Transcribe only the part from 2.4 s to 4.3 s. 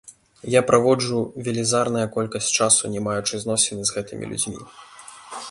часу, не маючы зносіны з гэтымі